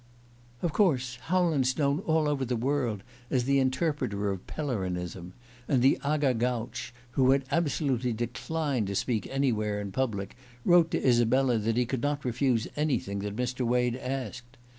"Of 0.63 0.73
course 0.73 1.17
Howland's 1.25 1.77
known 1.77 1.99
all 1.99 2.27
over 2.27 2.43
the 2.43 2.55
world 2.55 3.03
as 3.29 3.43
the 3.43 3.59
interpreter 3.59 4.31
of 4.31 4.47
Pellerinism, 4.47 5.33
and 5.67 5.83
the 5.83 5.99
Aga 6.03 6.33
Gautch, 6.33 6.91
who 7.11 7.29
had 7.29 7.45
absolutely 7.51 8.11
declined 8.11 8.87
to 8.87 8.95
speak 8.95 9.27
anywhere 9.27 9.79
in 9.79 9.91
public, 9.91 10.35
wrote 10.65 10.89
to 10.89 11.07
Isabella 11.07 11.59
that 11.59 11.77
he 11.77 11.85
could 11.85 12.01
not 12.01 12.25
refuse 12.25 12.67
anything 12.75 13.19
that 13.19 13.35
Mr. 13.35 13.63
Wade 13.63 13.95
asked. 13.95 14.57